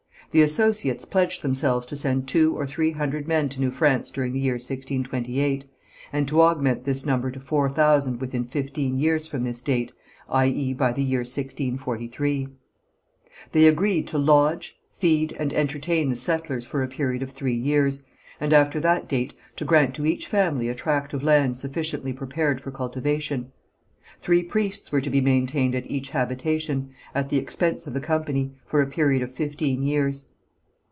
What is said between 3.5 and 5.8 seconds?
New France during the year 1628,